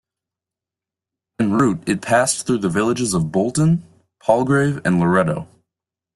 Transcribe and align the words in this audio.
En 1.37 1.51
route, 1.51 1.87
it 1.87 2.01
passed 2.01 2.47
through 2.47 2.57
the 2.57 2.69
villages 2.69 3.13
of 3.13 3.31
Bolton, 3.31 3.83
Palgrave 4.19 4.81
and 4.83 4.99
Loretto. 4.99 5.47